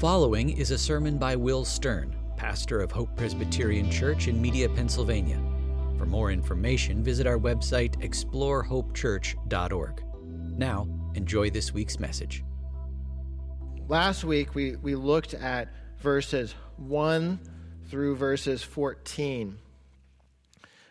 [0.00, 5.38] following is a sermon by Will Stern, pastor of Hope Presbyterian Church in Media, Pennsylvania.
[5.98, 10.02] For more information, visit our website explorehopechurch.org.
[10.56, 12.42] Now, enjoy this week's message.
[13.88, 15.68] Last week, we, we looked at
[15.98, 17.38] verses 1
[17.90, 19.58] through verses 14.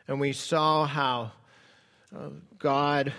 [0.08, 1.32] And we saw how
[2.16, 3.12] uh, God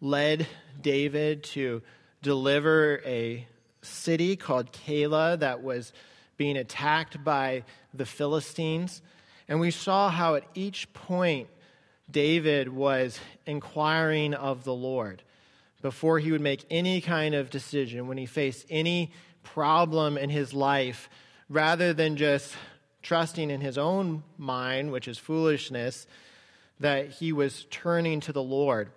[0.00, 0.46] led
[0.80, 1.82] David to
[2.22, 3.48] deliver a
[3.82, 5.92] city called Keilah that was
[6.36, 9.02] being attacked by the Philistines.
[9.48, 11.48] And we saw how at each point
[12.10, 15.22] David was inquiring of the Lord
[15.82, 19.10] before he would make any kind of decision, when he faced any
[19.42, 21.10] problem in his life,
[21.48, 22.54] rather than just
[23.02, 26.06] trusting in his own mind, which is foolishness,
[26.78, 28.90] that he was turning to the Lord.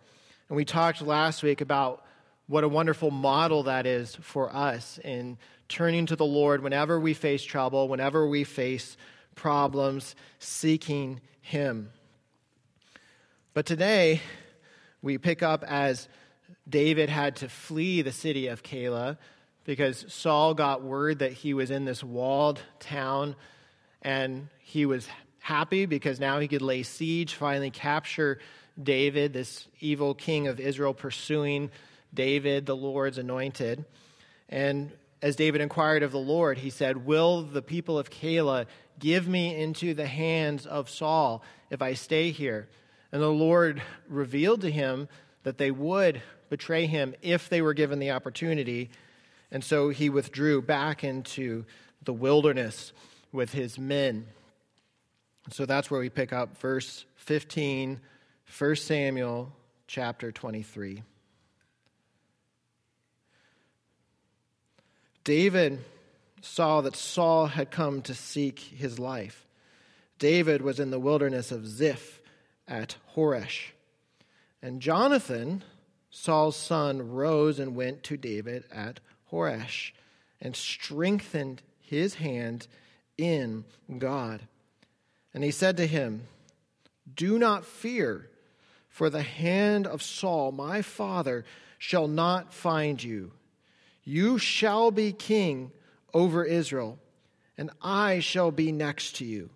[0.47, 2.04] And we talked last week about
[2.47, 7.13] what a wonderful model that is for us in turning to the Lord whenever we
[7.13, 8.97] face trouble, whenever we face
[9.33, 11.89] problems, seeking Him.
[13.53, 14.21] But today,
[15.01, 16.07] we pick up as
[16.67, 19.17] David had to flee the city of Keilah
[19.63, 23.35] because Saul got word that he was in this walled town
[24.01, 25.07] and he was
[25.39, 28.39] happy because now he could lay siege, finally capture
[28.81, 31.71] David, this evil king of Israel, pursuing
[32.15, 33.85] David, the Lord's anointed.
[34.49, 38.65] And as David inquired of the Lord, he said, Will the people of Keilah
[38.99, 42.67] give me into the hands of Saul if I stay here?
[43.11, 45.07] And the Lord revealed to him
[45.43, 48.89] that they would betray him if they were given the opportunity.
[49.51, 51.65] And so he withdrew back into
[52.03, 52.93] the wilderness
[53.31, 54.27] with his men.
[55.51, 57.99] So that's where we pick up verse 15,
[58.57, 59.51] 1 Samuel
[59.87, 61.03] chapter 23.
[65.25, 65.79] David
[66.41, 69.47] saw that Saul had come to seek his life.
[70.19, 72.21] David was in the wilderness of Ziph
[72.67, 73.71] at Horesh.
[74.61, 75.63] And Jonathan,
[76.11, 78.99] Saul's son, rose and went to David at
[79.31, 79.91] Horesh
[80.39, 82.67] and strengthened his hand
[83.17, 83.65] in
[83.97, 84.47] God.
[85.33, 86.27] And he said to him,
[87.15, 88.29] Do not fear,
[88.87, 91.45] for the hand of Saul, my father,
[91.79, 93.31] shall not find you
[94.05, 95.71] you shall be king
[96.13, 96.99] over Israel,
[97.57, 99.49] and I shall be next to you.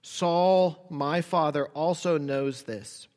[0.00, 3.08] Saul, my father, also knows this.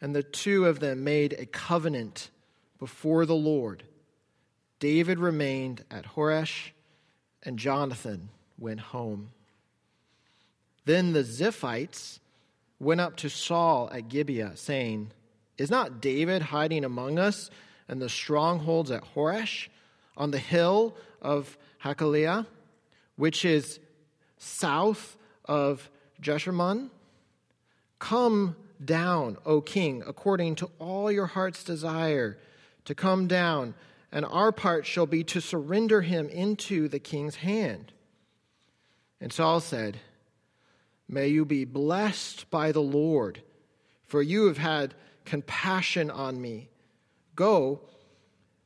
[0.00, 2.30] And the two of them made a covenant
[2.78, 3.84] before the Lord.
[4.78, 6.70] David remained at Horesh,
[7.42, 9.30] and Jonathan went home.
[10.86, 12.18] Then the Ziphites
[12.78, 15.12] went up to Saul at Gibeah, saying,
[15.58, 17.50] Is not David hiding among us?
[17.90, 19.66] And the strongholds at Horesh
[20.16, 22.46] on the hill of Hachilah,
[23.16, 23.80] which is
[24.38, 25.90] south of
[26.22, 26.90] Jeshimon.
[27.98, 32.38] Come down, O king, according to all your heart's desire,
[32.84, 33.74] to come down,
[34.12, 37.92] and our part shall be to surrender him into the king's hand.
[39.20, 39.98] And Saul said,
[41.08, 43.42] May you be blessed by the Lord,
[44.06, 46.68] for you have had compassion on me
[47.34, 47.80] Go,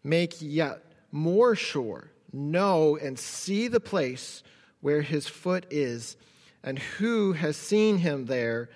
[0.03, 4.43] make yet more sure, know and see the place
[4.81, 6.17] where his foot is,
[6.63, 8.69] and who has seen him there,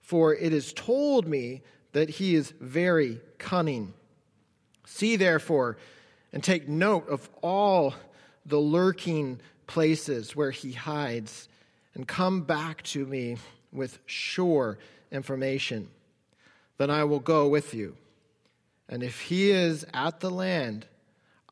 [0.00, 1.62] for it is told me
[1.92, 3.92] that he is very cunning.
[4.86, 5.76] See therefore,
[6.32, 7.94] and take note of all
[8.46, 11.48] the lurking places where he hides,
[11.94, 13.36] and come back to me
[13.72, 14.78] with sure
[15.10, 15.88] information.
[16.78, 17.96] Then I will go with you.
[18.90, 20.84] And if he is at the land,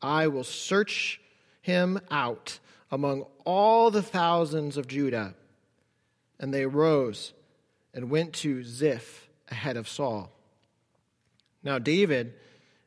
[0.01, 1.21] I will search
[1.61, 2.59] him out
[2.91, 5.33] among all the thousands of Judah.
[6.37, 7.33] And they rose
[7.93, 10.31] and went to Ziph ahead of Saul.
[11.63, 12.33] Now David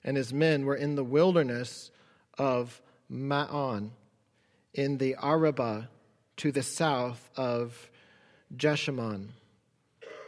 [0.04, 1.90] and his men were in the wilderness
[2.36, 3.92] of Maon,
[4.74, 5.88] in the Arabah
[6.38, 7.90] to the south of
[8.54, 9.30] Jeshimon.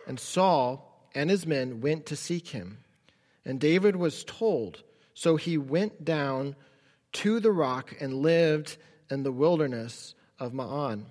[0.06, 2.79] And Saul and his men went to seek him.
[3.44, 4.82] And David was told,
[5.12, 6.56] so he went down
[7.12, 8.76] to the rock and lived
[9.11, 11.06] in the wilderness of Maon.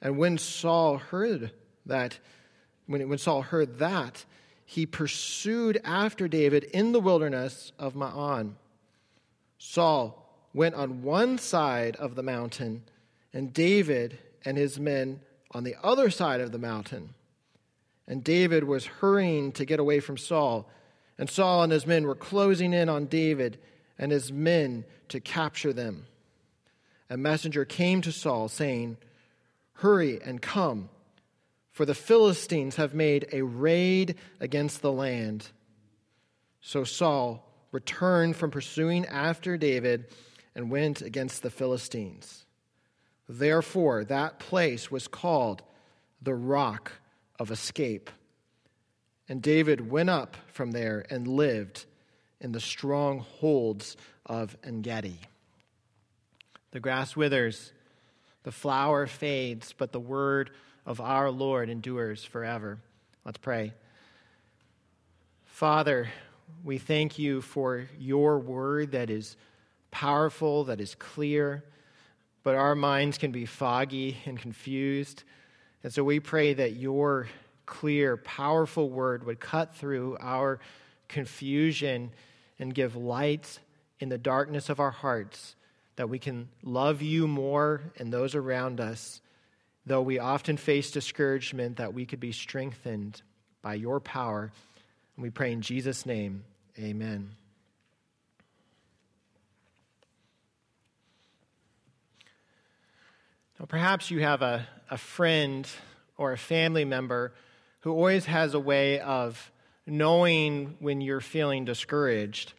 [0.00, 1.52] And when Saul heard
[1.86, 2.18] that,
[2.86, 4.24] when, when Saul heard that,
[4.64, 8.56] he pursued after David in the wilderness of Maon.
[9.58, 10.18] Saul
[10.54, 12.82] went on one side of the mountain,
[13.32, 15.20] and David and his men
[15.52, 17.14] on the other side of the mountain.
[18.08, 20.68] And David was hurrying to get away from Saul
[21.18, 23.58] and Saul and his men were closing in on David
[23.98, 26.06] and his men to capture them.
[27.10, 28.96] a messenger came to Saul, saying,
[29.74, 30.88] Hurry and come,
[31.70, 35.48] for the Philistines have made a raid against the land.
[36.60, 40.06] So Saul returned from pursuing after David
[40.54, 42.46] and went against the Philistines.
[43.28, 45.62] Therefore, that place was called
[46.20, 46.92] the Rock
[47.38, 48.10] of Escape.
[49.28, 51.86] And David went up from there and lived
[52.40, 53.96] in the strongholds
[54.26, 55.20] of Engedi.
[56.72, 57.72] The grass withers,
[58.42, 60.50] the flower fades, but the word
[60.84, 62.78] of our Lord endures forever.
[63.24, 63.72] Let's pray.
[65.44, 66.08] Father,
[66.64, 69.36] we thank you for your word that is
[69.90, 71.62] powerful, that is clear,
[72.42, 75.22] but our minds can be foggy and confused.
[75.84, 77.28] And so we pray that your
[77.66, 80.60] clear, powerful word would cut through our
[81.08, 82.10] confusion
[82.58, 83.58] and give light
[84.00, 85.54] in the darkness of our hearts,
[85.96, 89.20] that we can love you more and those around us,
[89.86, 93.22] though we often face discouragement, that we could be strengthened
[93.62, 94.50] by your power.
[95.16, 96.44] And we pray in Jesus' name,
[96.78, 97.30] amen.
[103.60, 105.68] Now, perhaps you have a, a friend
[106.16, 107.32] or a family member
[107.82, 109.50] who always has a way of
[109.86, 112.52] knowing when you're feeling discouraged.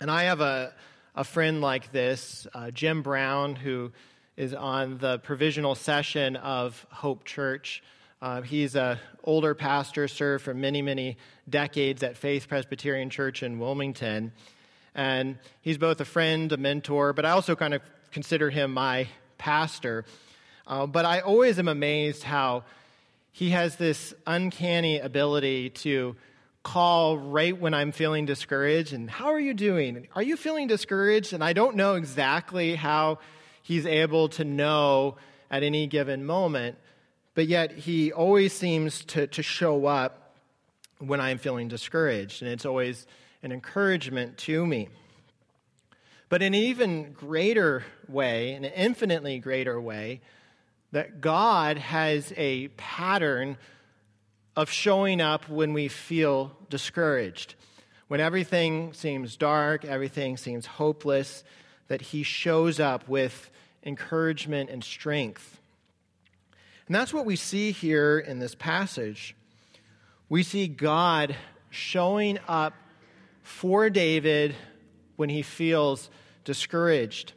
[0.00, 0.72] And I have a,
[1.14, 3.92] a friend like this, uh, Jim Brown, who
[4.36, 7.82] is on the provisional session of Hope Church.
[8.20, 11.16] Uh, he's an older pastor, served for many, many
[11.48, 14.32] decades at Faith Presbyterian Church in Wilmington.
[14.94, 19.06] And he's both a friend, a mentor, but I also kind of consider him my
[19.38, 20.04] pastor.
[20.66, 22.64] Uh, but I always am amazed how
[23.32, 26.14] he has this uncanny ability to
[26.62, 30.06] call right when I'm feeling discouraged and how are you doing?
[30.14, 31.32] Are you feeling discouraged?
[31.32, 33.18] And I don't know exactly how
[33.62, 35.16] he's able to know
[35.50, 36.76] at any given moment,
[37.34, 40.36] but yet he always seems to, to show up
[40.98, 42.42] when I'm feeling discouraged.
[42.42, 43.06] And it's always
[43.42, 44.88] an encouragement to me.
[46.28, 50.20] But in an even greater way, an infinitely greater way,
[50.92, 53.56] that God has a pattern
[54.54, 57.54] of showing up when we feel discouraged.
[58.08, 61.44] When everything seems dark, everything seems hopeless,
[61.88, 63.50] that He shows up with
[63.84, 65.58] encouragement and strength.
[66.86, 69.34] And that's what we see here in this passage.
[70.28, 71.36] We see God
[71.70, 72.74] showing up
[73.42, 74.54] for David
[75.16, 76.10] when he feels
[76.44, 77.32] discouraged.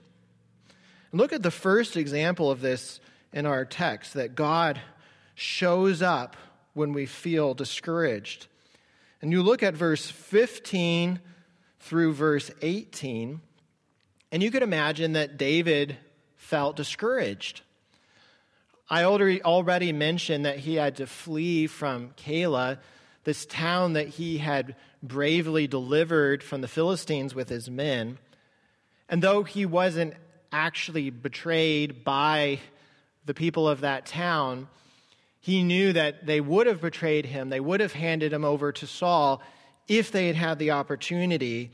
[1.11, 2.99] Look at the first example of this
[3.35, 4.79] in our text that God
[5.35, 6.37] shows up
[6.73, 8.47] when we feel discouraged.
[9.21, 11.19] And you look at verse 15
[11.81, 13.41] through verse 18,
[14.31, 15.97] and you could imagine that David
[16.37, 17.61] felt discouraged.
[18.89, 22.77] I already, mentioned that he had to flee from Keilah,
[23.23, 28.19] this town that he had bravely delivered from the Philistines with his men.
[29.09, 30.13] And though he wasn't
[30.51, 32.59] actually betrayed by
[33.25, 34.67] the people of that town,
[35.39, 38.87] he knew that they would have betrayed him, they would have handed him over to
[38.87, 39.41] Saul
[39.87, 41.71] if they had had the opportunity.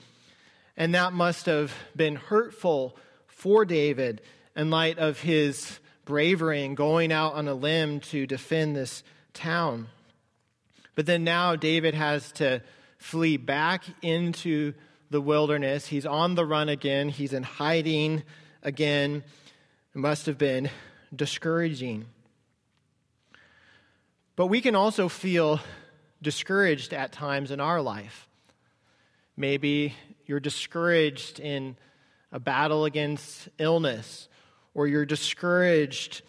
[0.75, 2.97] And that must have been hurtful
[3.27, 4.21] for David
[4.55, 9.87] in light of his bravery and going out on a limb to defend this town.
[10.95, 12.61] But then now David has to
[12.97, 14.73] flee back into
[15.09, 15.87] the wilderness.
[15.87, 18.23] He's on the run again, he's in hiding
[18.63, 19.23] again.
[19.93, 20.69] It must have been
[21.15, 22.05] discouraging.
[24.35, 25.59] But we can also feel
[26.21, 28.27] discouraged at times in our life.
[29.35, 29.93] Maybe
[30.25, 31.75] you're discouraged in
[32.31, 34.29] a battle against illness,
[34.73, 36.21] or you're discouraged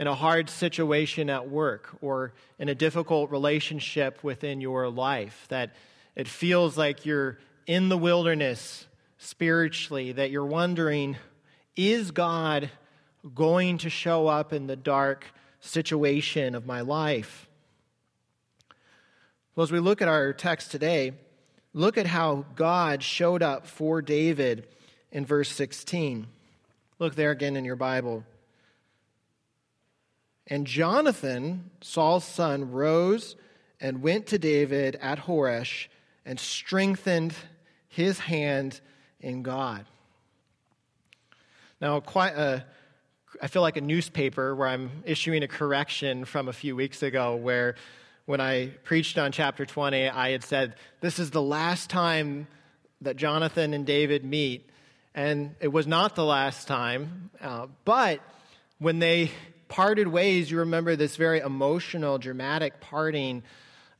[0.00, 5.74] in a hard situation at work, or in a difficult relationship within your life, that
[6.16, 8.86] it feels like you're in the wilderness
[9.18, 11.16] spiritually, that you're wondering,
[11.76, 12.70] is God
[13.32, 15.26] going to show up in the dark
[15.60, 17.48] situation of my life?
[19.54, 21.12] Well, as we look at our text today,
[21.72, 24.66] look at how God showed up for David
[25.12, 26.26] in verse 16.
[26.98, 28.24] Look there again in your Bible.
[30.46, 33.36] And Jonathan, Saul's son, rose
[33.80, 35.86] and went to David at Horesh
[36.26, 37.34] and strengthened
[37.88, 38.80] his hand
[39.20, 39.86] in God.
[41.80, 42.64] Now, quite a,
[43.42, 47.36] I feel like a newspaper where I'm issuing a correction from a few weeks ago
[47.36, 47.74] where
[48.26, 52.46] when I preached on chapter 20, I had said, This is the last time
[53.00, 54.70] that Jonathan and David meet.
[55.14, 57.30] and it was not the last time.
[57.40, 58.20] Uh, but
[58.78, 59.30] when they
[59.68, 63.42] parted ways, you remember this very emotional, dramatic parting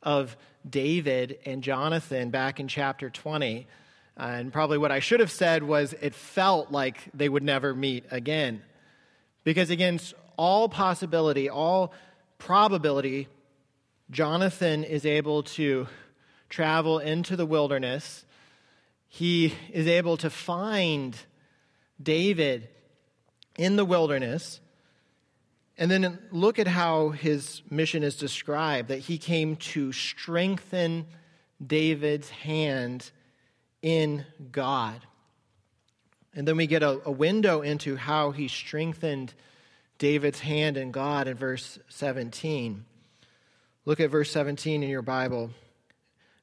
[0.03, 0.37] of
[0.69, 3.67] David and Jonathan back in chapter 20.
[4.17, 7.75] Uh, and probably what I should have said was it felt like they would never
[7.75, 8.63] meet again.
[9.45, 11.93] Because against all possibility, all
[12.39, 13.29] probability,
[14.11, 15.87] Jonathan is able to
[16.49, 18.25] travel into the wilderness.
[19.09, 21.17] He is able to find
[22.03, 22.69] David
[23.57, 24.61] in the wilderness.
[25.77, 31.07] And then look at how his mission is described that he came to strengthen
[31.65, 33.11] David's hand
[33.83, 35.01] in God.
[36.35, 39.33] And then we get a, a, window into how he strengthened
[39.99, 42.85] David's hand in God in verse 17.
[43.85, 45.51] Look at verse 17 in your Bible.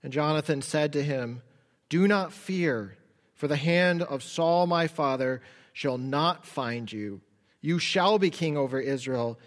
[0.02, 1.42] And Jonathan said to him,
[1.90, 2.96] Do not fear,
[3.36, 5.42] for the hand of Saul my father
[5.74, 7.22] shall not find you.
[7.60, 9.40] You shall be king over Israel,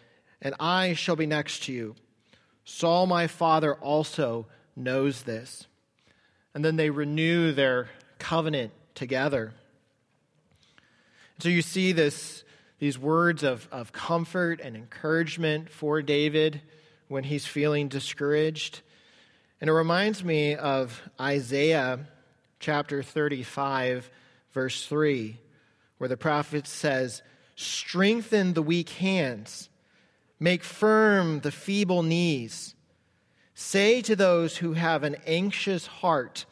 [0.42, 1.94] and I shall be next to you.
[2.64, 4.46] Saul my father also
[4.76, 5.66] knows this.
[6.54, 9.52] And then they renew their covenant together.
[11.40, 12.44] So you see this,
[12.78, 16.60] these words of, of comfort and encouragement for David
[17.08, 18.82] when he's feeling discouraged.
[19.60, 22.06] And it reminds me of Isaiah
[22.60, 24.10] chapter 35,
[24.52, 25.38] verse 3,
[25.98, 27.22] where the prophet says,
[27.56, 29.68] Strengthen the weak hands,
[30.38, 32.74] make firm the feeble knees.
[33.54, 36.46] Say to those who have an anxious heart,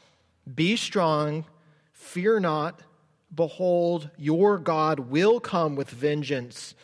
[0.53, 1.45] Be strong,
[1.93, 2.83] fear not.
[3.35, 6.75] Behold, your God will come with vengeance,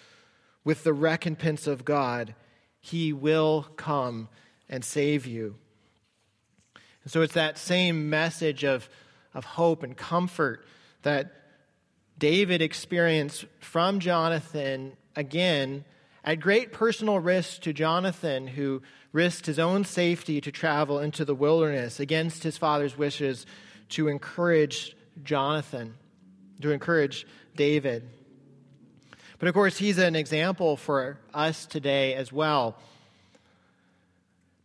[0.65, 2.35] with the recompense of God.
[2.81, 4.29] He will come
[4.69, 5.57] and save you.
[7.03, 8.89] And so it's that same message of,
[9.35, 10.67] of hope and comfort
[11.03, 11.33] that
[12.19, 15.85] David experienced from Jonathan again
[16.25, 21.35] at great personal risk to Jonathan, who risked his own safety to travel into the
[21.35, 23.47] wilderness against his father's wishes
[23.91, 25.95] to encourage Jonathan,
[26.61, 28.09] to encourage David.
[29.39, 32.77] But of course, he's an example for us today as well.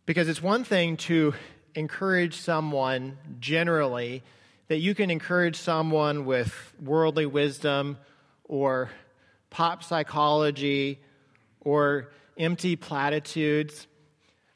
[0.06, 1.34] Because it's one thing to
[1.74, 4.22] encourage someone generally,
[4.68, 7.98] that you can encourage someone with worldly wisdom
[8.44, 8.90] or
[9.50, 10.98] pop psychology
[11.60, 13.86] or empty platitudes.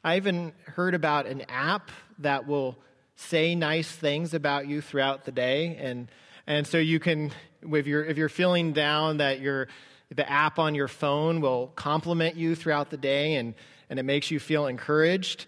[0.02, 1.90] I even heard about an app
[2.21, 2.78] that will
[3.16, 6.09] say nice things about you throughout the day and
[6.49, 7.31] and so you can
[7.62, 9.69] if you're if you're feeling down that your
[10.12, 13.55] the app on your phone will compliment you throughout the day and
[13.88, 15.47] and it makes you feel encouraged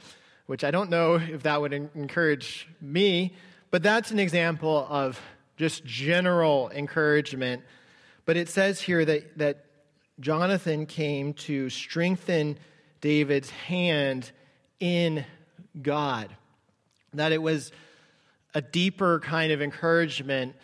[0.50, 3.34] which I don't know if that would encourage me,
[3.70, 5.20] but that's an example of
[5.56, 7.62] just general encouragement.
[8.24, 9.64] But it says here that, that
[10.18, 12.58] Jonathan came to strengthen
[13.00, 14.32] David's hand
[14.80, 15.24] in
[15.80, 16.34] God,
[17.14, 17.70] that it was
[18.52, 20.56] a deeper kind of encouragement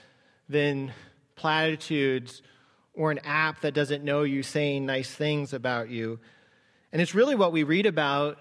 [0.48, 0.92] than
[1.34, 2.42] platitudes
[2.94, 6.18] or an app that doesn't know you saying nice things about you.
[6.92, 8.38] And it's really what we read about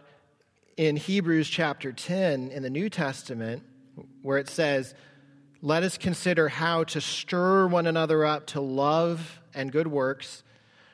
[0.78, 3.64] in Hebrews chapter 10 in the New Testament,
[4.22, 4.94] where it says,
[5.62, 10.44] Let us consider how to stir one another up to love and good works,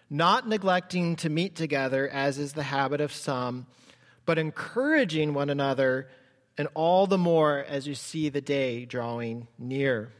[0.10, 3.68] not neglecting to meet together, as is the habit of some,
[4.26, 6.08] but encouraging one another,
[6.58, 10.12] and all the more as you see the day drawing near.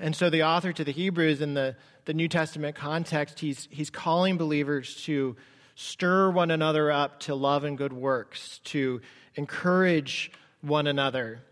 [0.00, 1.76] And so the author to the Hebrews in the,
[2.06, 5.36] the New Testament context, he's, he's calling believers to
[5.74, 9.02] stir one another up to love and good works, to
[9.34, 11.42] encourage one another.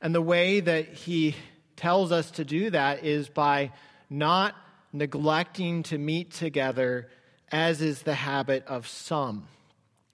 [0.00, 1.36] And the way that he
[1.76, 3.72] tells us to do that is by
[4.08, 4.54] not
[4.92, 7.08] neglecting to meet together,
[7.50, 9.48] as is the habit of some.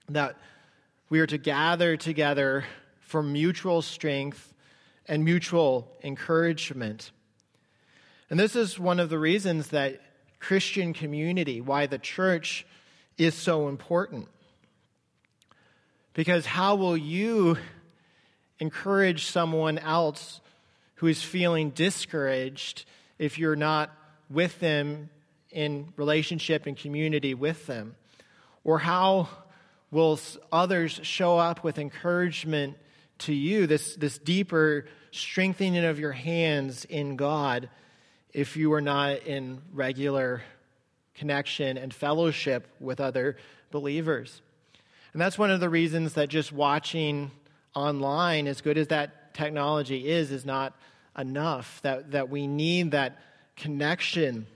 [0.09, 0.37] That
[1.09, 2.65] we are to gather together
[2.99, 4.53] for mutual strength
[5.07, 7.11] and mutual encouragement.
[8.29, 10.01] And this is one of the reasons that
[10.39, 12.65] Christian community, why the church
[13.17, 14.27] is so important.
[16.13, 17.57] Because how will you
[18.59, 20.41] encourage someone else
[20.95, 22.85] who is feeling discouraged
[23.17, 23.91] if you're not
[24.29, 25.09] with them
[25.51, 27.95] in relationship and community with them?
[28.63, 29.29] Or how
[29.91, 30.19] will
[30.51, 32.77] others show up with encouragement
[33.19, 37.69] to you, this, this deeper strengthening of your hands in God,
[38.33, 40.41] if you are not in regular
[41.15, 43.37] connection and fellowship with other
[43.71, 44.41] believers.
[45.13, 47.31] And that's one of the reasons that just watching
[47.75, 50.73] online, as good as that technology is, is not
[51.17, 51.81] enough.
[51.81, 53.19] That, that we need that
[53.55, 54.47] connection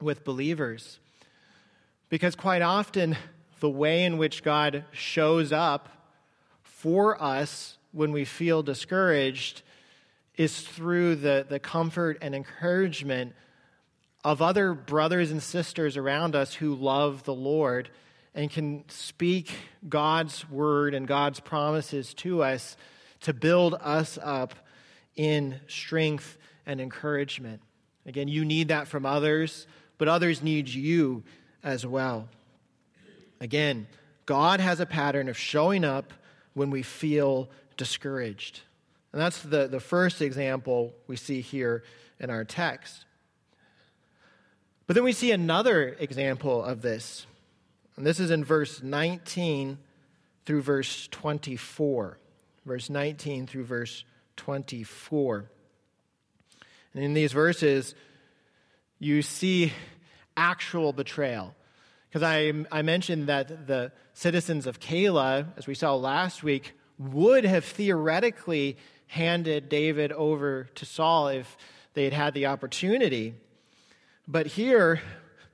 [0.00, 0.98] with believers.
[2.08, 3.16] Because quite often,
[3.60, 5.88] the way in which God shows up
[6.62, 9.62] for us when we feel discouraged
[10.36, 13.34] is through the, the comfort and encouragement
[14.24, 17.88] of other brothers and sisters around us who love the Lord
[18.34, 19.50] and can speak
[19.88, 22.76] God's word and God's promises to us
[23.20, 24.54] to build us up
[25.14, 27.62] in strength and encouragement.
[28.04, 29.66] Again, you need that from others,
[29.96, 31.24] but others need you
[31.64, 32.28] as well.
[33.40, 33.86] Again,
[34.26, 36.12] God has a pattern of showing up
[36.54, 38.60] when we feel discouraged.
[39.12, 41.84] And that's the, the first example we see here
[42.18, 43.04] in our text.
[44.86, 47.26] But then we see another example of this.
[47.96, 49.78] And this is in verse 19
[50.44, 52.18] through verse 24.
[52.64, 54.04] Verse 19 through verse
[54.36, 55.50] 24.
[56.94, 57.94] And in these verses,
[58.98, 59.72] you see
[60.36, 61.54] actual betrayal.
[62.08, 67.44] Because I, I mentioned that the citizens of Keilah, as we saw last week, would
[67.44, 71.56] have theoretically handed David over to Saul if
[71.94, 73.34] they had had the opportunity.
[74.28, 75.00] But here,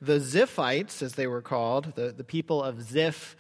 [0.00, 3.36] the Ziphites, as they were called, the, the people of Ziph,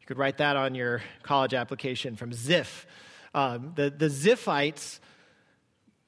[0.00, 2.86] you could write that on your college application from Ziph.
[3.34, 5.00] Um, the, the Ziphites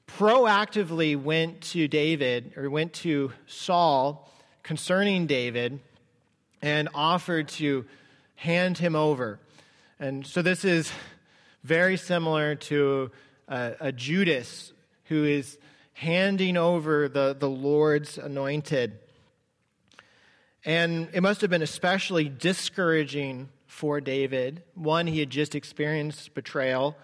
[0.07, 4.31] proactively went to David, or went to Saul
[4.63, 5.81] concerning David,
[6.63, 7.85] and offered to
[8.37, 9.41] hand him over.
[9.99, 10.93] And so this is
[11.67, 13.11] very similar to
[13.49, 14.73] a, a Judas
[15.07, 15.59] who is
[15.95, 18.99] handing over the, the Lord's anointed.
[20.65, 24.63] And it must have been especially discouraging for David.
[24.75, 26.97] One, he had just experienced betrayal.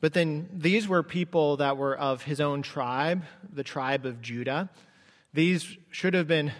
[0.00, 3.22] But then these were people that were of his own tribe,
[3.52, 4.68] the tribe of Judah.
[5.32, 6.52] These should have been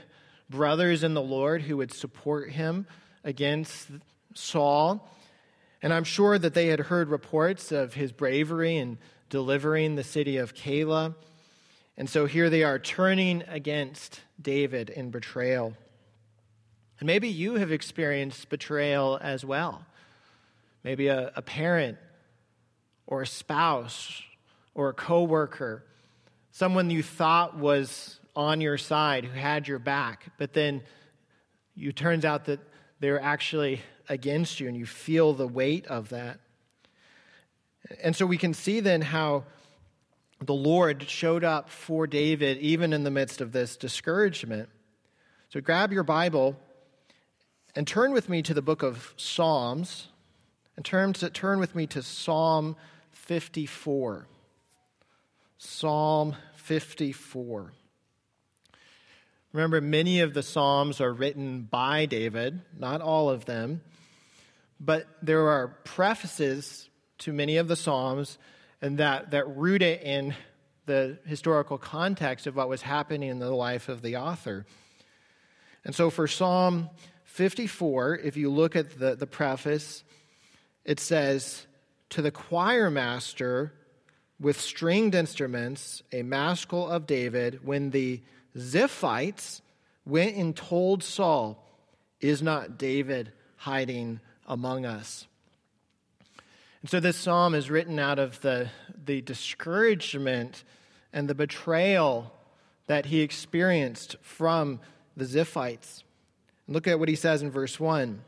[0.49, 2.87] brothers in the Lord who would support him
[3.25, 3.88] against
[4.35, 5.09] Saul.
[5.83, 10.37] And I'm sure that they had heard reports of his bravery in delivering the city
[10.37, 11.14] of Keilah.
[11.97, 15.75] And so here they are turning against David in betrayal.
[17.01, 19.85] And maybe you have experienced betrayal as well.
[20.85, 21.99] Maybe a, a parent
[23.07, 24.23] or a spouse
[24.75, 25.85] or a coworker,
[26.53, 30.83] someone you thought was on your side who had your back, but then
[31.77, 32.61] it turns out that
[33.01, 33.81] they're actually
[34.12, 36.38] against you and you feel the weight of that.
[38.03, 39.44] And so we can see then how
[40.38, 44.68] the Lord showed up for David even in the midst of this discouragement.
[45.48, 46.57] So grab your Bible
[47.75, 50.09] and turn with me to the book of Psalms
[50.77, 52.77] and turn, to, turn with me to Psalm
[53.12, 54.27] 54.
[55.57, 57.72] Psalm 54.
[59.53, 63.83] Remember, many of the Psalms are written by David, not all of them,
[64.85, 68.37] but there are prefaces to many of the Psalms
[68.83, 70.35] and that, that root it in
[70.87, 74.66] the historical context of what was happening in the life of the author.
[75.85, 76.90] And so for Psalm
[77.25, 80.03] 54, if you look at the, the preface,
[80.85, 81.66] it says,
[82.11, 83.73] To the choir master
[84.40, 88.21] with stringed instruments, a maskil of David, when the
[88.57, 89.61] Ziphites
[90.05, 91.64] went and told Saul,
[92.21, 95.27] Is not David hiding among us?
[96.81, 98.69] And so this psalm is written out of the,
[99.05, 100.65] the discouragement
[101.13, 102.33] and the betrayal
[102.87, 104.81] that he experienced from
[105.17, 106.03] the Ziphites.
[106.67, 108.23] Look at what he says in verse 1.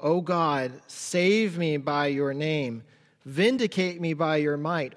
[0.00, 2.82] O God, save me by your name,
[3.24, 4.94] vindicate me by your might.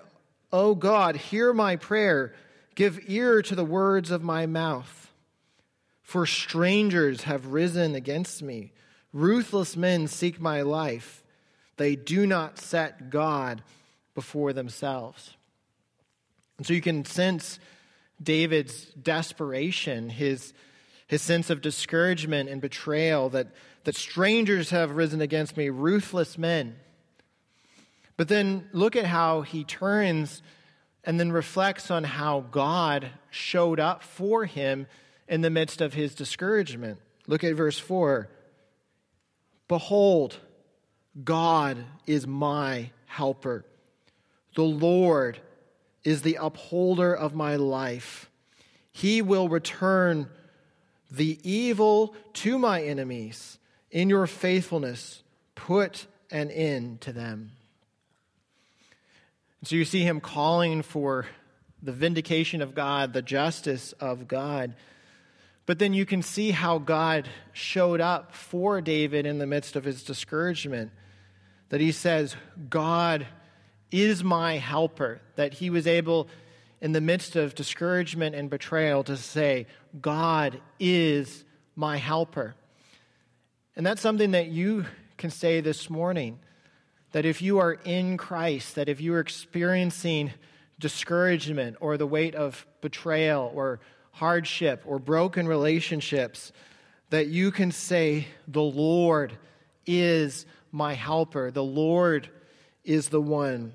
[0.52, 2.34] O God, hear my prayer
[2.80, 5.09] Give ear to the words of my mouth.
[6.10, 8.72] For strangers have risen against me.
[9.14, 11.24] Ruthless men seek my life.
[11.78, 13.62] They do not set God
[14.16, 15.38] before themselves.
[16.58, 17.60] And so you can sense
[18.20, 20.52] David's desperation, his,
[21.06, 23.50] his sense of discouragement and betrayal that,
[23.84, 26.78] that strangers have risen against me, ruthless men.
[28.18, 30.42] But then look at how he turns
[31.04, 34.88] and then reflects on how God showed up for him
[35.30, 37.00] in the midst of his discouragement.
[37.28, 38.28] Look at verse 4.
[39.68, 40.38] Behold,
[41.24, 43.64] God is my helper.
[44.56, 45.40] The Lord
[46.04, 48.30] is the upholder of my life.
[48.92, 50.28] He will return
[51.12, 53.60] the evil to my enemies.
[53.92, 57.52] In your faithfulness, put an end to them.
[59.64, 61.28] So you see him calling for
[61.82, 64.76] the vindication of God, the justice of God.
[65.70, 69.84] But then you can see how God showed up for David in the midst of
[69.84, 70.90] his discouragement.
[71.70, 72.36] That he says,
[72.72, 73.28] God
[73.92, 75.22] is my helper.
[75.36, 76.28] That he was able,
[76.82, 79.68] in the midst of discouragement and betrayal, to say,
[80.02, 81.44] God is
[81.76, 82.56] my helper.
[83.76, 84.88] And that's something that you
[85.20, 86.40] can say this morning.
[87.12, 90.34] That if you are in Christ, that if you are experiencing
[90.80, 93.80] discouragement or the weight of betrayal or
[94.20, 96.52] hardship or broken relationships,
[97.10, 99.38] that you can say, The Lord
[99.86, 101.52] is my helper.
[101.52, 102.30] The Lord
[102.84, 103.74] is the one,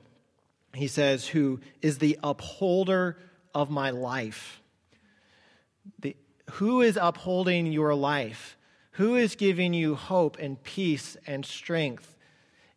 [0.74, 3.16] he says, who is the upholder
[3.54, 4.60] of my life.
[6.00, 6.16] The,
[6.52, 8.56] who is upholding your life?
[8.92, 12.16] Who is giving you hope and peace and strength?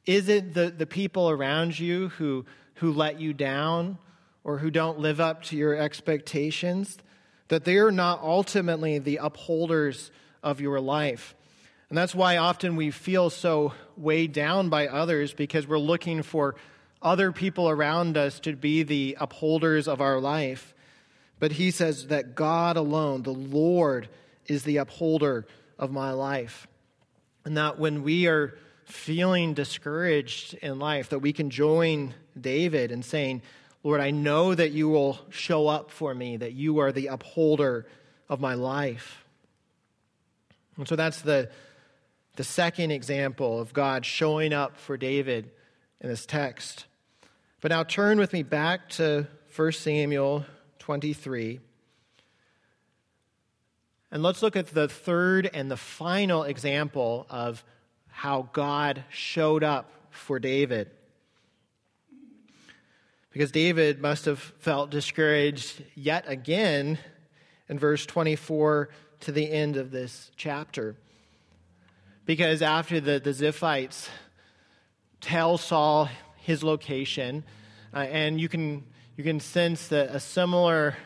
[0.06, 3.98] Is it the, the people around you who, who let you down
[4.44, 6.98] or who don't live up to your expectations?
[7.50, 10.12] That they are not ultimately the upholders
[10.44, 11.36] of your life.
[11.90, 16.56] And that's why often we feel so weighed down by others because we're looking for
[17.02, 20.74] other people around us to be the upholders of our life.
[21.40, 24.10] But he says that God alone, the Lord,
[24.48, 25.46] is the upholder
[25.78, 26.68] of my life.
[27.46, 33.04] And that when we are feeling discouraged in life, that we can join David in
[33.04, 33.42] saying,
[33.88, 37.86] Lord, I know that you will show up for me, that you are the upholder
[38.28, 39.24] of my life.
[40.76, 41.50] And so that's the,
[42.36, 45.52] the second example of God showing up for David
[46.02, 46.86] in this text.
[47.62, 50.46] But now turn with me back to 1 Samuel
[50.80, 51.62] 23.
[54.12, 57.64] And let's look at the third and the final example of
[58.10, 60.92] how God showed up for David.
[63.38, 66.98] Because David must have felt discouraged yet again
[67.70, 70.96] in verse 24 to the end of this chapter.
[72.26, 74.10] Because after the, the Ziphites
[75.22, 77.44] tell Saul his location,
[77.94, 78.84] uh, and you can,
[79.16, 80.98] you can sense that a similar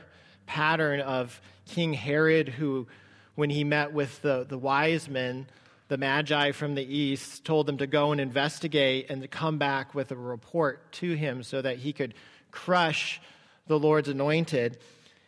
[0.46, 2.88] pattern of King Herod, who,
[3.36, 5.48] when he met with the, the wise men,
[5.92, 9.94] the Magi from the east, told them to go and investigate and to come back
[9.94, 12.14] with a report to him so that he could
[12.50, 13.20] crush
[13.68, 14.78] the Lord's anointed.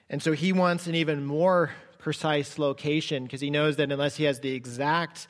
[0.10, 4.24] And so he wants an even more precise location because he knows that unless he
[4.24, 5.28] has the exact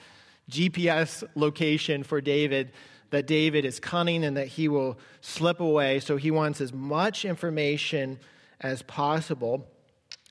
[0.51, 2.71] GPS location for David,
[3.09, 5.99] that David is cunning and that he will slip away.
[5.99, 8.19] So he wants as much information
[8.61, 9.67] as possible.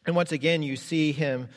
[0.07, 1.49] And once again, you see him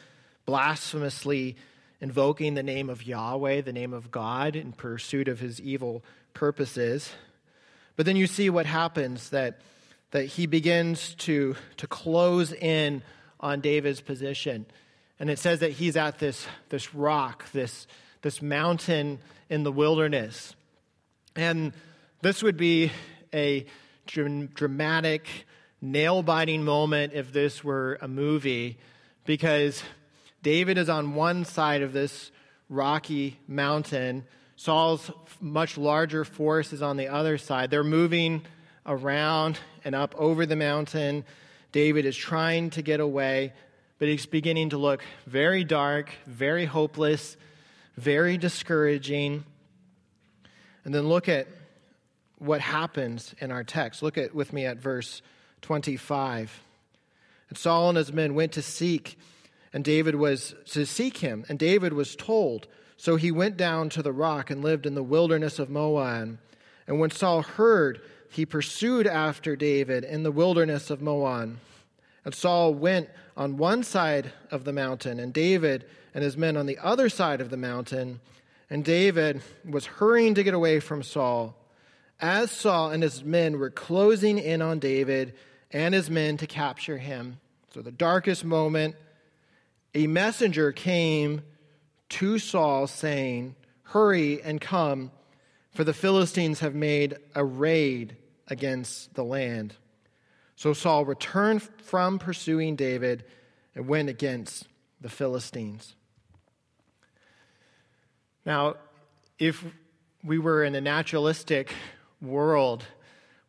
[0.47, 1.57] blasphemously
[2.05, 6.03] invoking the name of Yahweh, the name of God, in pursuit of his evil
[6.35, 7.09] purposes.
[7.95, 9.59] But then you see what happens that,
[10.11, 13.01] that he begins to, to close in
[13.39, 14.67] on David's position.
[15.19, 17.87] And it says that he's at this, this rock, this,
[18.21, 19.17] this mountain
[19.49, 20.55] in the wilderness.
[21.35, 21.73] And
[22.21, 22.91] this would be
[23.33, 23.65] a
[24.05, 25.27] dramatic,
[25.81, 28.77] nail biting moment if this were a movie,
[29.25, 29.81] because
[30.45, 32.29] David is on one side of this
[32.69, 34.25] rocky mountain.
[34.55, 35.09] Saul's
[35.41, 37.71] much larger force is on the other side.
[37.71, 38.45] They're moving
[38.85, 41.25] around and up over the mountain.
[41.71, 43.53] David is trying to get away,
[43.97, 47.37] but it's beginning to look very dark, very hopeless,
[47.97, 49.45] very discouraging.
[50.83, 51.47] And then look at
[52.37, 54.03] what happens in our text.
[54.03, 55.23] Look at with me at verse
[55.63, 56.61] 25.
[57.49, 59.17] And Saul and his men went to seek,
[59.75, 62.65] and David was to seek him, and David was told.
[62.95, 66.39] So he went down to the rock and lived in the wilderness of Moab.
[66.87, 67.99] And when Saul heard,
[68.31, 71.57] he pursued after David in the wilderness of Moab.
[72.23, 76.67] And Saul went on one side of the mountain, and David and his men on
[76.67, 78.21] the other side of the mountain.
[78.69, 81.53] And David was hurrying to get away from Saul
[82.21, 85.33] as Saul and his men were closing in on David
[85.71, 87.39] and his men to capture him.
[87.73, 88.95] So, the darkest moment,
[89.95, 91.41] a messenger came
[92.09, 95.11] to Saul saying, Hurry and come,
[95.71, 99.73] for the Philistines have made a raid against the land.
[100.55, 103.23] So Saul returned from pursuing David
[103.73, 104.67] and went against
[104.99, 105.95] the Philistines.
[108.45, 108.75] Now,
[109.39, 109.63] if
[110.23, 111.73] we were in a naturalistic
[112.21, 112.83] world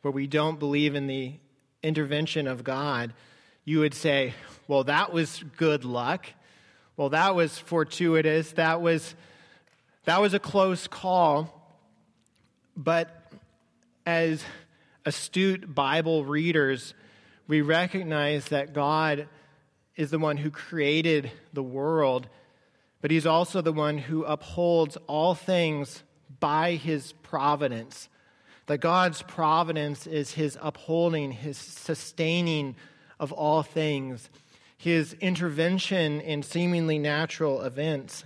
[0.02, 1.34] where we don't believe in the
[1.82, 3.14] intervention of God,
[3.64, 4.34] you would say,
[4.68, 6.26] well, that was good luck.
[6.96, 8.52] Well, that was fortuitous.
[8.52, 9.14] That was,
[10.04, 11.52] that was a close call.
[12.74, 13.32] But
[14.06, 14.42] as
[15.04, 16.94] astute Bible readers,
[17.46, 19.28] we recognize that God
[19.94, 22.28] is the one who created the world,
[23.02, 26.02] but He's also the one who upholds all things
[26.40, 28.08] by His providence.
[28.66, 32.74] That God's providence is His upholding, His sustaining
[33.20, 34.28] of all things,
[34.76, 38.24] His intervention in seemingly natural events.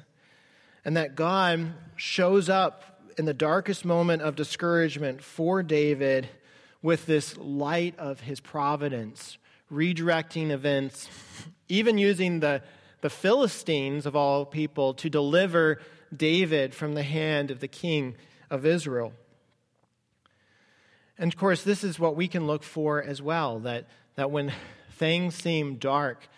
[0.85, 6.29] And that God shows up in the darkest moment of discouragement for David
[6.83, 9.37] with this light of his providence,
[9.71, 11.09] redirecting events,
[11.69, 12.63] even using the,
[13.03, 15.81] the Philistines of all people to deliver
[16.15, 18.17] David from the hand of the king
[18.51, 19.13] of Israel.
[21.19, 24.53] And of course, this is what we can look for as well that, that when
[24.93, 26.29] things seem dark,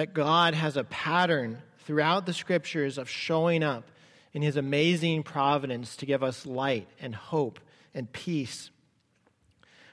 [0.00, 3.84] that God has a pattern throughout the scriptures of showing up
[4.32, 7.60] in his amazing providence to give us light and hope
[7.92, 8.70] and peace.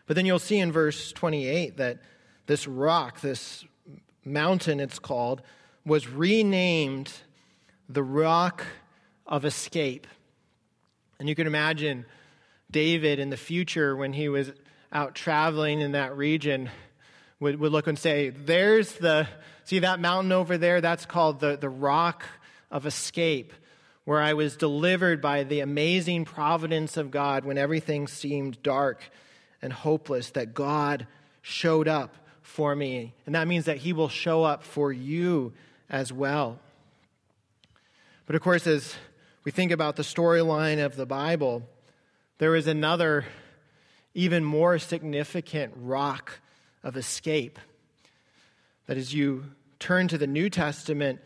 [0.06, 2.00] But then you'll see in verse 28 that
[2.46, 3.66] this rock, this
[4.24, 5.42] mountain it's called,
[5.86, 7.12] was renamed
[7.90, 8.66] the rock
[9.26, 10.08] of escape.
[11.20, 12.06] And you can imagine
[12.72, 14.54] David in the future when he was
[14.90, 16.70] out traveling in that region
[17.40, 19.28] would, would look and say, There's the,
[19.64, 20.82] see that mountain over there?
[20.82, 22.26] That's called the, the rock
[22.72, 23.54] of escape,
[24.06, 29.02] where I was delivered by the amazing providence of God when everything seemed dark
[29.62, 31.08] and hopeless, that God
[31.42, 33.14] showed up for me.
[33.26, 35.54] And that means that He will show up for you
[35.90, 36.60] as well.
[38.26, 38.96] But of course, as
[39.44, 41.64] we think about the storyline of the Bible,
[42.40, 43.26] there is another,
[44.14, 46.40] even more significant rock
[46.88, 47.60] of escape.
[48.88, 49.44] That as you
[49.78, 51.20] turn to the New Testament,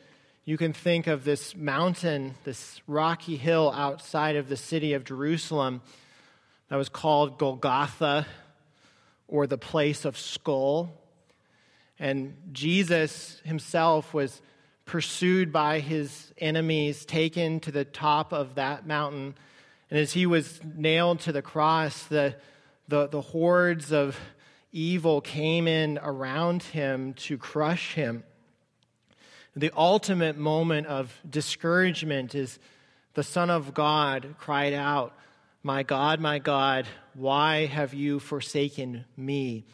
[0.43, 5.83] you can think of this mountain, this rocky hill outside of the city of Jerusalem
[6.69, 8.25] that was called Golgotha
[9.27, 10.89] or the place of skull.
[11.99, 14.41] And Jesus himself was
[14.85, 19.35] pursued by his enemies, taken to the top of that mountain.
[19.91, 22.35] And as he was nailed to the cross, the,
[22.87, 24.17] the, the hordes of
[24.71, 28.23] evil came in around him to crush him.
[29.55, 32.57] The ultimate moment of discouragement is
[33.13, 35.13] the Son of God cried out,
[35.61, 39.65] My God, my God, why have you forsaken me?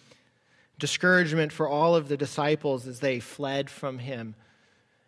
[0.79, 4.35] Discouragement for all of the disciples as they fled from him,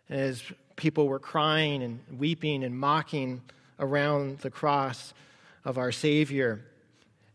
[0.08, 0.42] as
[0.76, 3.42] people were crying and weeping and mocking
[3.80, 5.12] around the cross
[5.64, 6.60] of our Savior.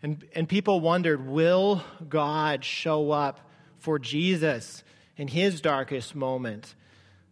[0.06, 3.40] And, and people wondered will God show up
[3.80, 4.84] for Jesus
[5.18, 6.76] in his darkest moment?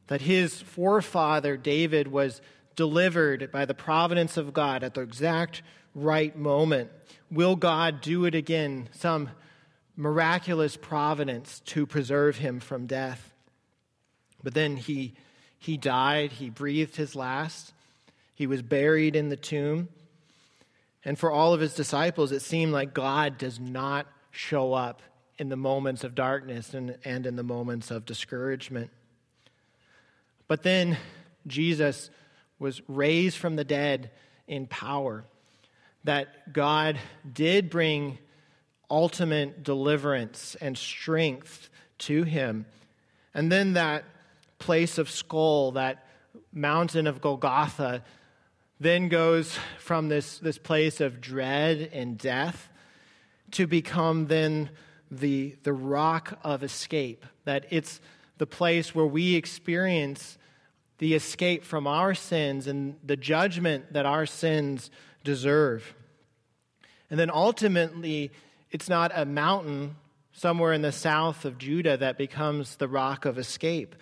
[0.07, 2.41] That his forefather David was
[2.75, 5.61] delivered by the providence of God at the exact
[5.93, 6.89] right moment.
[7.29, 8.89] Will God do it again?
[8.91, 9.29] Some
[9.95, 13.35] miraculous providence to preserve him from death.
[14.41, 15.13] But then he,
[15.59, 17.71] he died, he breathed his last,
[18.33, 19.89] he was buried in the tomb.
[21.05, 25.01] And for all of his disciples, it seemed like God does not show up
[25.37, 28.89] in the moments of darkness and, and in the moments of discouragement.
[30.47, 30.97] But then
[31.47, 32.09] Jesus
[32.59, 34.11] was raised from the dead
[34.47, 35.25] in power,
[36.03, 36.99] that God
[37.31, 38.17] did bring
[38.89, 42.65] ultimate deliverance and strength to him.
[43.33, 44.03] And then that
[44.59, 46.07] place of skull, that
[46.51, 48.03] mountain of Golgotha,
[48.83, 52.69] then goes from this, this place of dread and death
[53.51, 54.69] to become then
[55.09, 57.25] the, the rock of escape.
[57.45, 58.01] That it's
[58.37, 60.37] the place where we experience
[60.97, 64.89] the escape from our sins and the judgment that our sins
[65.23, 65.95] deserve.
[67.09, 68.31] And then ultimately,
[68.71, 69.95] it's not a mountain
[70.31, 73.95] somewhere in the south of Judah that becomes the rock of escape,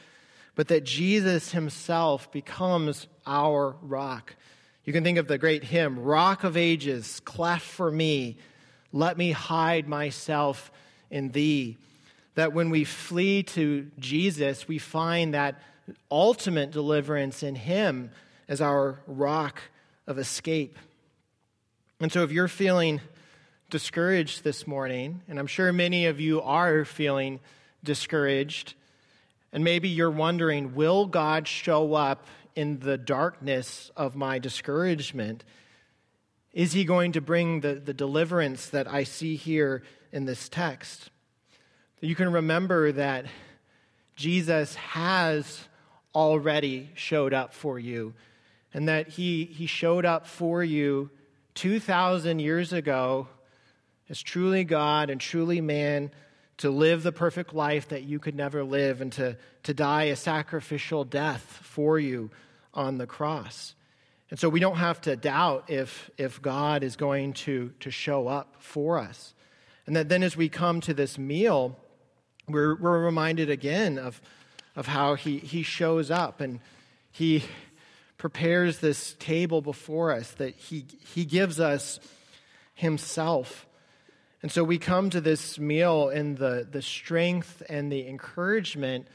[0.55, 4.35] but that Jesus himself becomes our rock.
[4.83, 8.37] You can think of the great hymn, Rock of Ages, cleft for me,
[8.91, 10.71] let me hide myself
[11.09, 11.77] in thee.
[12.35, 15.61] That when we flee to Jesus, we find that
[16.09, 18.11] ultimate deliverance in him
[18.47, 19.61] as our rock
[20.07, 20.77] of escape.
[21.99, 23.01] And so if you're feeling
[23.69, 27.39] discouraged this morning, and I'm sure many of you are feeling
[27.83, 28.73] discouraged,
[29.53, 35.43] and maybe you're wondering, will God show up in the darkness of my discouragement?
[36.53, 41.09] Is he going to bring the, the deliverance that I see here in this text?
[42.01, 43.25] You can remember that
[44.15, 45.67] Jesus has
[46.13, 48.13] already showed up for you,
[48.73, 51.09] and that he, he showed up for you
[51.55, 53.27] 2,000 years ago
[54.09, 56.11] as truly God and truly man
[56.57, 60.15] to live the perfect life that you could never live and to, to die a
[60.15, 62.29] sacrificial death for you
[62.73, 63.73] on the cross.
[64.29, 68.27] And so we don't have to doubt if, if God is going to, to show
[68.27, 69.33] up for us.
[69.85, 71.77] And that then as we come to this meal,
[72.47, 74.21] we're, we're reminded again of,
[74.75, 76.59] of how he, he shows up and
[77.11, 77.43] he
[78.17, 81.99] prepares this table before us, that he, he gives us
[82.73, 83.65] himself.
[84.41, 89.07] And so we come to this meal in the, the strength and the encouragement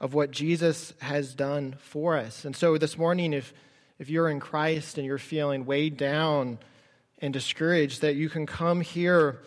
[0.00, 2.44] of what Jesus has done for us.
[2.44, 3.52] And so this morning, if,
[3.98, 6.58] if you're in Christ and you're feeling weighed down
[7.18, 9.40] and discouraged, that you can come here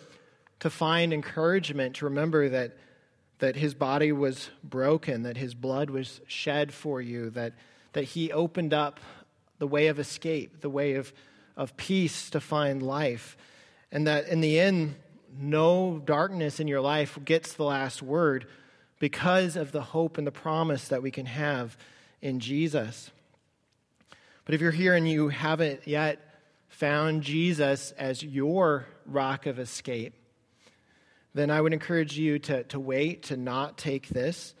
[0.60, 2.76] to find encouragement, to remember that,
[3.38, 7.54] that his body was broken, that his blood was shed for you, that,
[7.94, 9.00] that he opened up
[9.58, 11.10] the way of escape, the way of,
[11.56, 13.38] of peace to find life,
[13.90, 14.94] and that in the end,
[15.38, 18.46] no darkness in your life gets the last word
[18.98, 21.76] because of the hope and the promise that we can have
[22.20, 23.10] in Jesus.
[24.44, 26.20] But if you're here and you haven't yet
[26.68, 30.14] found Jesus as your rock of escape,
[31.34, 34.54] then I would encourage you to, to wait, to not take this.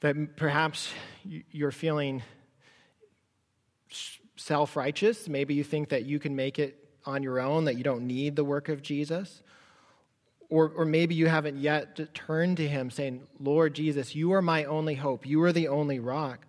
[0.00, 0.92] That perhaps
[1.24, 2.22] you're feeling
[4.36, 5.28] self righteous.
[5.28, 8.36] Maybe you think that you can make it on your own, that you don't need
[8.36, 9.42] the work of Jesus.
[10.48, 14.64] Or, or maybe you haven't yet turned to Him saying, Lord Jesus, you are my
[14.64, 15.26] only hope.
[15.26, 16.46] You are the only rock.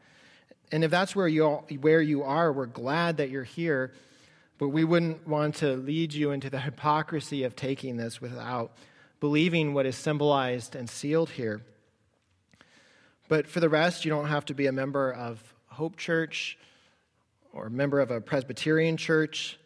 [0.72, 1.46] And if that's where you,
[1.82, 3.94] where you are, we're glad that you're here,
[4.58, 8.74] but we wouldn't want to lead you into the hypocrisy of taking this without
[9.20, 11.62] believing what is symbolized and sealed here.
[13.30, 16.58] But for the rest, you don't have to be a member of Hope Church
[17.54, 19.58] or a member of a Presbyterian church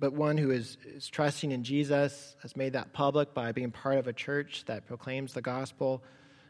[0.00, 3.98] but one who is, is trusting in Jesus, has made that public by being part
[3.98, 6.02] of a church that proclaims the gospel,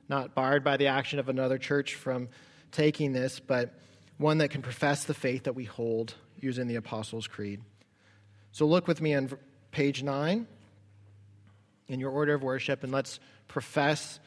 [0.08, 2.28] not barred by the action of another church from
[2.70, 3.74] taking this, but
[4.18, 7.60] one that can profess the faith that we hold using the Apostles' Creed.
[8.52, 9.30] So look with me on
[9.72, 10.46] page 9
[11.88, 14.20] in your order of worship, and let's profess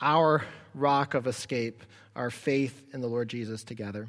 [0.00, 1.84] our rock of escape,
[2.16, 4.08] our faith in the Lord Jesus together.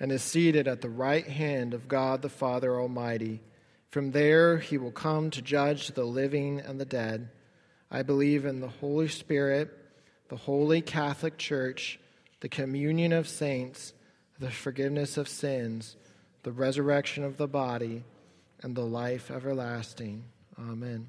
[0.00, 3.40] and is seated at the right hand of God the Father Almighty.
[3.90, 7.28] From there he will come to judge the living and the dead.
[7.90, 9.70] I believe in the Holy Spirit,
[10.28, 12.00] the holy Catholic Church,
[12.40, 13.92] the communion of saints,
[14.38, 15.96] the forgiveness of sins,
[16.44, 18.04] the resurrection of the body,
[18.62, 20.24] and the life everlasting.
[20.58, 21.08] Amen.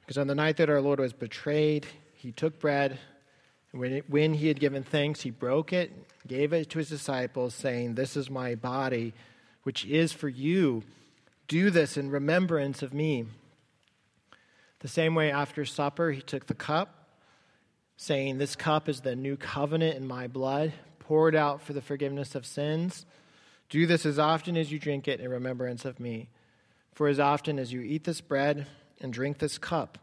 [0.00, 2.98] Because on the night that our Lord was betrayed, he took bread.
[3.74, 5.90] When, he had given thanks, he broke it,
[6.28, 9.14] gave it to his disciples, saying, This is my body,
[9.64, 10.84] which is for you.
[11.48, 13.26] Do this in remembrance of me.
[14.78, 17.18] The same way, after supper, he took the cup,
[17.96, 22.36] saying, This cup is the new covenant in my blood, poured out for the forgiveness
[22.36, 23.04] of sins.
[23.70, 26.28] Do this as often as you drink it in remembrance of me.
[26.92, 28.68] For as often as you eat this bread
[29.00, 29.98] and drink this cup,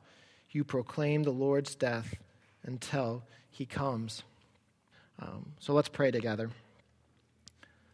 [0.50, 2.16] you proclaim the Lord's death
[2.64, 4.24] until he comes.
[5.20, 6.50] Um, so let's pray together.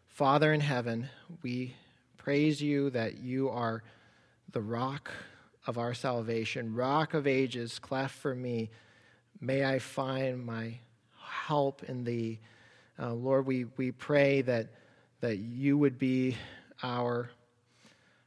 [0.08, 1.10] Father in heaven,
[1.44, 1.76] we
[2.18, 3.84] praise you that you are
[4.52, 5.12] the rock
[5.66, 8.70] of our salvation, rock of ages, cleft for me.
[9.40, 10.80] May I find my
[11.20, 12.40] help in thee.
[13.00, 14.70] Uh, Lord, we, we pray that,
[15.20, 16.36] that you would be
[16.82, 17.30] our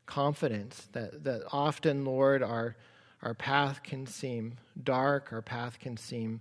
[0.07, 2.77] confidence, that, that often, Lord, our,
[3.23, 6.41] our path can seem dark, our path can seem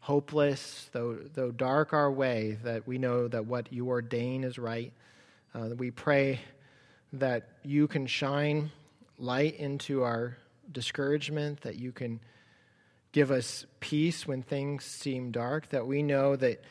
[0.00, 4.92] hopeless, though, though dark our way, that we know that what you ordain is right.
[5.54, 6.40] Uh, we pray
[7.12, 8.70] that you can shine
[9.18, 10.36] light into our
[10.72, 12.20] discouragement, that you can
[13.12, 16.62] give us peace when things seem dark, that we know that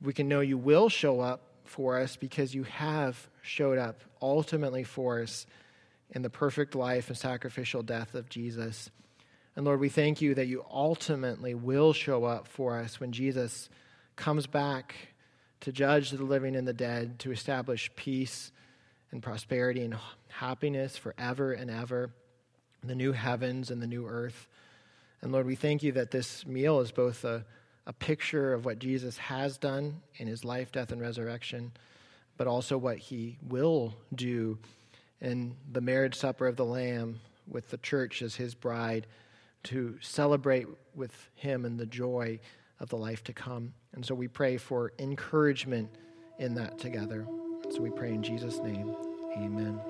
[0.00, 4.84] we can know you will show up for us because you have showed up ultimately
[4.84, 5.46] for us
[6.14, 8.90] in the perfect life and sacrificial death of Jesus.
[9.56, 13.68] And Lord, we thank you that you ultimately will show up for us when Jesus
[14.16, 14.94] comes back
[15.60, 18.52] to judge the living and the dead, to establish peace
[19.10, 19.96] and prosperity and
[20.28, 22.10] happiness forever and ever,
[22.82, 24.48] the new heavens and the new earth.
[25.22, 27.44] And Lord, we thank you that this meal is both a,
[27.86, 31.72] a picture of what Jesus has done in his life, death, and resurrection,
[32.36, 34.58] but also what he will do
[35.24, 39.06] in the marriage supper of the Lamb with the church as his bride
[39.64, 42.38] to celebrate with him in the joy
[42.78, 43.72] of the life to come.
[43.94, 45.88] And so we pray for encouragement
[46.38, 47.26] in that together.
[47.70, 48.94] So we pray in Jesus' name.
[49.36, 49.80] Amen.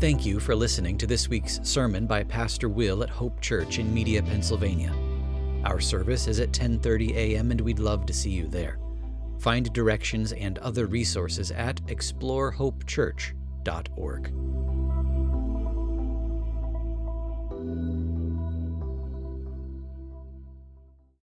[0.00, 3.94] Thank you for listening to this week's sermon by Pastor Will at Hope Church in
[3.94, 4.92] Media, Pennsylvania.
[5.64, 7.52] Our service is at 10:30 a.m.
[7.52, 8.78] and we'd love to see you there.
[9.42, 14.51] Find directions and other resources at explorehopechurch.org.